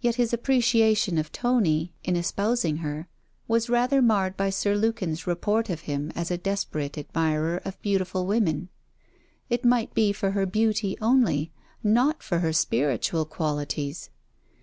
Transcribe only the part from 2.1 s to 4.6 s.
espousing her, was rather marred by